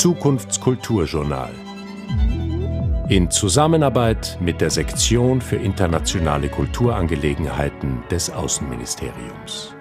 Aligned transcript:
Zukunftskulturjournal. 0.00 1.50
In 3.10 3.30
Zusammenarbeit 3.30 4.38
mit 4.40 4.62
der 4.62 4.70
Sektion 4.70 5.42
für 5.42 5.56
internationale 5.56 6.48
Kulturangelegenheiten 6.48 8.02
des 8.10 8.30
Außenministeriums. 8.30 9.74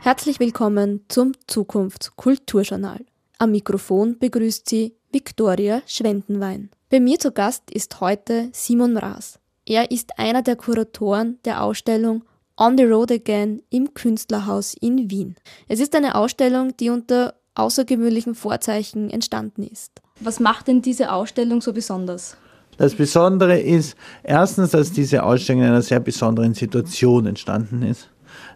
Herzlich 0.00 0.40
willkommen 0.40 1.04
zum 1.06 1.30
Zukunftskulturjournal. 1.46 3.06
Am 3.38 3.52
Mikrofon 3.52 4.18
begrüßt 4.18 4.68
Sie 4.68 4.96
Viktoria 5.12 5.82
Schwendenwein. 5.86 6.70
Bei 6.90 6.98
mir 6.98 7.20
zu 7.20 7.30
Gast 7.30 7.70
ist 7.70 8.00
heute 8.00 8.48
Simon 8.50 8.94
Mraas. 8.94 9.38
Er 9.64 9.92
ist 9.92 10.18
einer 10.18 10.42
der 10.42 10.56
Kuratoren 10.56 11.38
der 11.44 11.62
Ausstellung 11.62 12.24
On 12.56 12.76
the 12.76 12.84
Road 12.84 13.12
Again 13.12 13.62
im 13.70 13.94
Künstlerhaus 13.94 14.74
in 14.74 15.08
Wien. 15.08 15.36
Es 15.68 15.78
ist 15.78 15.94
eine 15.94 16.16
Ausstellung, 16.16 16.76
die 16.76 16.90
unter 16.90 17.34
außergewöhnlichen 17.54 18.34
Vorzeichen 18.34 19.10
entstanden 19.10 19.62
ist. 19.62 19.92
Was 20.20 20.40
macht 20.40 20.68
denn 20.68 20.82
diese 20.82 21.12
Ausstellung 21.12 21.60
so 21.60 21.72
besonders? 21.72 22.36
Das 22.78 22.94
Besondere 22.94 23.60
ist 23.60 23.96
erstens, 24.22 24.70
dass 24.70 24.92
diese 24.92 25.22
Ausstellung 25.22 25.62
in 25.62 25.68
einer 25.68 25.82
sehr 25.82 26.00
besonderen 26.00 26.54
Situation 26.54 27.26
entstanden 27.26 27.82
ist. 27.82 28.08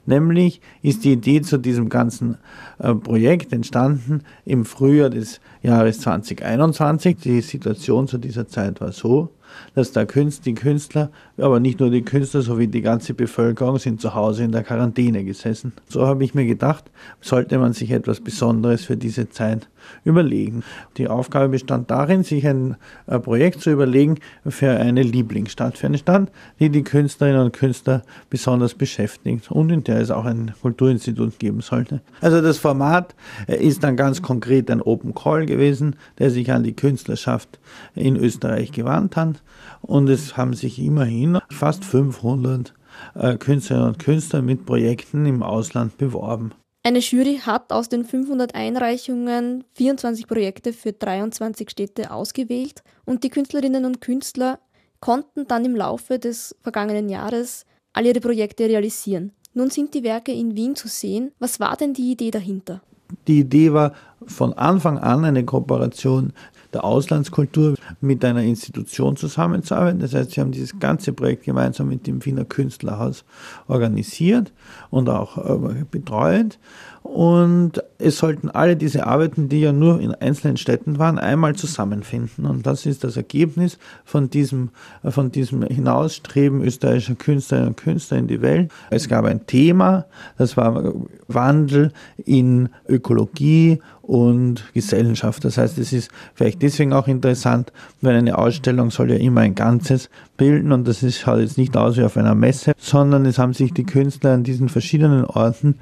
Nämlich 0.06 0.60
ist 0.82 1.04
die 1.04 1.12
Idee 1.12 1.42
zu 1.42 1.58
diesem 1.58 1.88
ganzen 1.88 2.38
äh, 2.78 2.94
Projekt 2.94 3.52
entstanden 3.52 4.22
im 4.44 4.64
Frühjahr 4.64 5.10
des 5.10 5.40
Jahres 5.62 6.00
2021. 6.00 7.16
Die 7.18 7.40
Situation 7.40 8.08
zu 8.08 8.16
dieser 8.16 8.48
Zeit 8.48 8.80
war 8.80 8.92
so, 8.92 9.30
dass 9.74 9.92
Künstler, 10.06 10.44
die 10.44 10.54
Künstler, 10.54 11.10
aber 11.38 11.60
nicht 11.60 11.80
nur 11.80 11.90
die 11.90 12.02
Künstler, 12.02 12.42
sowie 12.42 12.66
die 12.66 12.82
ganze 12.82 13.14
Bevölkerung 13.14 13.78
sind 13.78 14.00
zu 14.00 14.14
Hause 14.14 14.44
in 14.44 14.52
der 14.52 14.62
Quarantäne 14.62 15.24
gesessen. 15.24 15.72
So 15.88 16.06
habe 16.06 16.24
ich 16.24 16.34
mir 16.34 16.46
gedacht, 16.46 16.84
sollte 17.20 17.58
man 17.58 17.72
sich 17.72 17.90
etwas 17.90 18.20
Besonderes 18.20 18.84
für 18.84 18.96
diese 18.96 19.28
Zeit 19.28 19.68
überlegen. 20.04 20.62
Die 20.96 21.08
Aufgabe 21.08 21.50
bestand 21.50 21.90
darin, 21.90 22.22
sich 22.22 22.46
ein, 22.46 22.76
ein 23.06 23.22
Projekt 23.22 23.60
zu 23.60 23.70
überlegen 23.70 24.16
für 24.46 24.70
eine 24.70 25.02
Lieblingsstadt, 25.02 25.78
für 25.78 25.86
eine 25.86 25.98
Stadt, 25.98 26.30
die 26.58 26.70
die 26.70 26.82
Künstlerinnen 26.82 27.42
und 27.42 27.52
Künstler 27.52 28.02
besonders 28.30 28.74
beschäftigt 28.74 29.50
und 29.50 29.70
in 29.70 29.84
der 29.84 30.00
es 30.00 30.10
auch 30.10 30.24
ein 30.24 30.52
Kulturinstitut 30.62 31.38
geben 31.38 31.60
sollte. 31.60 32.00
Also 32.20 32.40
das 32.40 32.58
Format 32.58 33.14
äh, 33.46 33.56
ist 33.56 33.84
dann 33.84 33.96
ganz 33.96 34.22
konkret 34.22 34.70
ein 34.70 34.82
Open 34.82 35.14
Call 35.14 35.46
gewesen, 35.46 35.96
der 36.18 36.30
sich 36.30 36.50
an 36.50 36.64
die 36.64 36.74
Künstlerschaft 36.74 37.58
in 37.94 38.16
Österreich 38.16 38.72
gewandt 38.72 39.16
hat 39.16 39.35
und 39.82 40.08
es 40.08 40.36
haben 40.36 40.54
sich 40.54 40.78
immerhin 40.78 41.38
fast 41.50 41.84
500 41.84 42.74
äh, 43.14 43.36
Künstlerinnen 43.36 43.88
und 43.88 43.98
Künstler 43.98 44.42
mit 44.42 44.66
Projekten 44.66 45.26
im 45.26 45.42
Ausland 45.42 45.98
beworben. 45.98 46.52
Eine 46.82 47.00
Jury 47.00 47.40
hat 47.44 47.72
aus 47.72 47.88
den 47.88 48.04
500 48.04 48.54
Einreichungen 48.54 49.64
24 49.74 50.28
Projekte 50.28 50.72
für 50.72 50.92
23 50.92 51.68
Städte 51.68 52.12
ausgewählt 52.12 52.84
und 53.04 53.24
die 53.24 53.30
Künstlerinnen 53.30 53.84
und 53.84 54.00
Künstler 54.00 54.60
konnten 55.00 55.46
dann 55.48 55.64
im 55.64 55.74
Laufe 55.74 56.18
des 56.18 56.54
vergangenen 56.62 57.08
Jahres 57.08 57.66
all 57.92 58.06
ihre 58.06 58.20
Projekte 58.20 58.68
realisieren. 58.68 59.32
Nun 59.52 59.70
sind 59.70 59.94
die 59.94 60.04
Werke 60.04 60.32
in 60.32 60.54
Wien 60.54 60.76
zu 60.76 60.86
sehen. 60.86 61.32
Was 61.38 61.58
war 61.58 61.76
denn 61.76 61.94
die 61.94 62.12
Idee 62.12 62.30
dahinter? 62.30 62.82
Die 63.26 63.40
Idee 63.40 63.72
war 63.72 63.92
von 64.26 64.52
Anfang 64.52 64.98
an 64.98 65.24
eine 65.24 65.44
Kooperation 65.44 66.32
der 66.76 66.84
Auslandskultur 66.84 67.74
mit 68.00 68.24
einer 68.24 68.42
Institution 68.42 69.16
zusammenzuarbeiten. 69.16 70.00
Das 70.00 70.14
heißt, 70.14 70.32
sie 70.32 70.40
haben 70.40 70.52
dieses 70.52 70.78
ganze 70.78 71.12
Projekt 71.12 71.44
gemeinsam 71.44 71.88
mit 71.88 72.06
dem 72.06 72.24
Wiener 72.24 72.44
Künstlerhaus 72.44 73.24
organisiert 73.66 74.52
und 74.90 75.08
auch 75.08 75.38
äh, 75.38 75.84
betreut. 75.90 76.58
Und 77.02 77.82
es 77.98 78.18
sollten 78.18 78.50
alle 78.50 78.76
diese 78.76 79.06
Arbeiten, 79.06 79.48
die 79.48 79.60
ja 79.60 79.72
nur 79.72 80.00
in 80.00 80.12
einzelnen 80.14 80.56
Städten 80.56 80.98
waren, 80.98 81.18
einmal 81.18 81.54
zusammenfinden. 81.54 82.46
Und 82.46 82.66
das 82.66 82.84
ist 82.84 83.04
das 83.04 83.16
Ergebnis 83.16 83.78
von 84.04 84.28
diesem, 84.28 84.70
äh, 85.02 85.10
von 85.10 85.30
diesem 85.30 85.62
Hinausstreben 85.62 86.62
österreichischer 86.62 87.14
Künstlerinnen 87.14 87.70
und 87.70 87.76
Künstler 87.76 88.18
in 88.18 88.26
die 88.26 88.42
Welt. 88.42 88.70
Es 88.90 89.08
gab 89.08 89.24
ein 89.24 89.46
Thema, 89.46 90.06
das 90.36 90.56
war 90.56 90.92
Wandel 91.28 91.92
in 92.24 92.68
Ökologie 92.88 93.78
und 94.06 94.72
Gesellschaft. 94.72 95.44
Das 95.44 95.58
heißt, 95.58 95.78
es 95.78 95.92
ist 95.92 96.10
vielleicht 96.34 96.62
deswegen 96.62 96.92
auch 96.92 97.08
interessant, 97.08 97.72
weil 98.00 98.16
eine 98.16 98.38
Ausstellung 98.38 98.90
soll 98.90 99.10
ja 99.10 99.16
immer 99.16 99.40
ein 99.40 99.54
Ganzes 99.54 100.10
bilden 100.36 100.72
und 100.72 100.86
das 100.86 101.02
ist, 101.02 101.18
schaut 101.18 101.40
jetzt 101.40 101.58
nicht 101.58 101.76
aus 101.76 101.96
wie 101.96 102.04
auf 102.04 102.16
einer 102.16 102.34
Messe, 102.34 102.72
sondern 102.78 103.26
es 103.26 103.38
haben 103.38 103.52
sich 103.52 103.74
die 103.74 103.84
Künstler 103.84 104.34
an 104.34 104.44
diesen 104.44 104.68
verschiedenen 104.68 105.24
Orten 105.24 105.76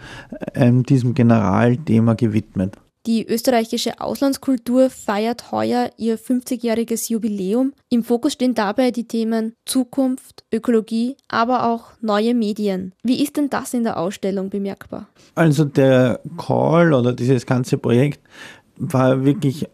ähm, 0.55 0.85
diesem 0.85 1.15
Generalthema 1.15 2.15
gewidmet. 2.15 2.79
Die 3.07 3.27
österreichische 3.27 4.01
Auslandskultur 4.01 4.89
feiert 4.89 5.53
heuer 5.53 5.91
ihr 5.99 6.19
50-jähriges 6.19 7.11
Jubiläum. 7.11 7.75
Im 7.91 8.03
Fokus 8.03 8.33
stehen 8.33 8.55
dabei 8.55 8.93
die 8.93 9.07
Themen 9.07 9.55
Zukunft, 9.67 10.45
Ökologie, 10.51 11.17
aber 11.29 11.69
auch 11.69 11.93
neue 12.01 12.35
Medien. 12.35 12.95
Wie 13.03 13.23
ist 13.23 13.37
denn 13.37 13.51
das 13.51 13.75
in 13.75 13.85
der 13.85 13.99
Ausstellung 13.99 14.49
bemerkbar? 14.49 15.07
Also 15.35 15.67
der 15.67 16.21
Call 16.39 16.95
oder 16.95 17.13
dieses 17.13 17.45
ganze 17.45 17.77
Projekt 17.77 18.21
war 18.79 19.23
wirklich 19.23 19.67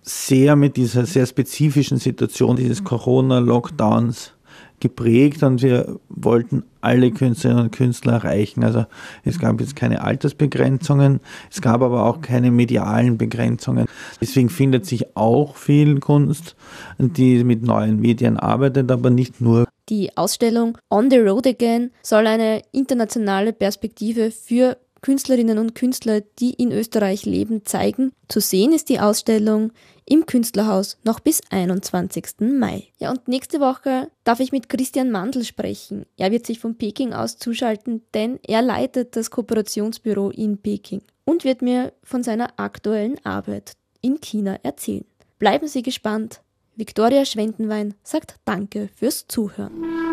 sehr 0.00 0.56
mit 0.56 0.78
dieser 0.78 1.04
sehr 1.04 1.26
spezifischen 1.26 1.98
Situation 1.98 2.56
dieses 2.56 2.82
Corona-Lockdowns 2.82 4.32
geprägt 4.80 5.42
und 5.42 5.62
wir 5.62 5.98
wollten 6.08 6.62
alle 6.80 7.10
Künstlerinnen 7.10 7.64
und 7.64 7.72
Künstler 7.72 8.14
erreichen. 8.14 8.62
Also 8.62 8.86
es 9.24 9.38
gab 9.38 9.60
jetzt 9.60 9.76
keine 9.76 10.02
Altersbegrenzungen, 10.02 11.20
es 11.50 11.60
gab 11.60 11.82
aber 11.82 12.04
auch 12.04 12.20
keine 12.20 12.50
medialen 12.50 13.18
Begrenzungen. 13.18 13.86
Deswegen 14.20 14.48
findet 14.48 14.86
sich 14.86 15.16
auch 15.16 15.56
viel 15.56 15.98
Kunst, 16.00 16.56
die 16.98 17.42
mit 17.44 17.62
neuen 17.62 18.00
Medien 18.00 18.36
arbeitet, 18.36 18.90
aber 18.90 19.10
nicht 19.10 19.40
nur. 19.40 19.66
Die 19.88 20.16
Ausstellung 20.16 20.76
On 20.90 21.10
the 21.10 21.18
Road 21.18 21.46
Again 21.46 21.90
soll 22.02 22.26
eine 22.26 22.62
internationale 22.72 23.52
Perspektive 23.52 24.30
für 24.30 24.76
Künstlerinnen 25.00 25.58
und 25.58 25.74
Künstler, 25.74 26.20
die 26.38 26.54
in 26.54 26.72
Österreich 26.72 27.24
leben, 27.24 27.64
zeigen. 27.64 28.12
Zu 28.28 28.40
sehen 28.40 28.72
ist 28.72 28.88
die 28.88 29.00
Ausstellung 29.00 29.72
im 30.04 30.26
Künstlerhaus 30.26 30.98
noch 31.04 31.20
bis 31.20 31.40
21. 31.50 32.40
Mai. 32.40 32.88
Ja, 32.98 33.10
und 33.10 33.28
nächste 33.28 33.60
Woche 33.60 34.10
darf 34.24 34.40
ich 34.40 34.52
mit 34.52 34.68
Christian 34.68 35.10
Mandl 35.10 35.44
sprechen. 35.44 36.06
Er 36.16 36.30
wird 36.30 36.46
sich 36.46 36.58
von 36.58 36.76
Peking 36.76 37.12
aus 37.12 37.38
zuschalten, 37.38 38.02
denn 38.14 38.38
er 38.42 38.62
leitet 38.62 39.16
das 39.16 39.30
Kooperationsbüro 39.30 40.30
in 40.30 40.58
Peking 40.58 41.02
und 41.24 41.44
wird 41.44 41.62
mir 41.62 41.92
von 42.02 42.22
seiner 42.22 42.58
aktuellen 42.58 43.24
Arbeit 43.24 43.72
in 44.00 44.20
China 44.20 44.58
erzählen. 44.62 45.04
Bleiben 45.38 45.68
Sie 45.68 45.82
gespannt. 45.82 46.40
Viktoria 46.74 47.24
Schwendenwein 47.24 47.94
sagt 48.02 48.36
Danke 48.44 48.88
fürs 48.94 49.26
Zuhören. 49.28 50.07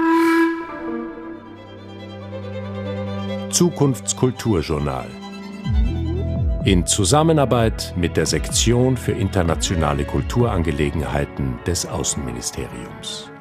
Zukunftskulturjournal 3.56 5.08
in 6.66 6.86
Zusammenarbeit 6.86 7.94
mit 7.96 8.18
der 8.18 8.26
Sektion 8.26 8.98
für 8.98 9.14
internationale 9.14 10.04
Kulturangelegenheiten 10.04 11.58
des 11.66 11.86
Außenministeriums. 11.86 13.32